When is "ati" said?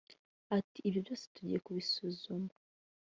0.57-0.79